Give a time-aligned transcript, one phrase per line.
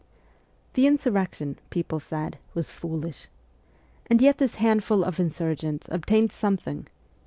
[0.73, 3.27] The insurrection, people said, was foolish.
[4.07, 6.87] And yet this handful of insurgents obtained something.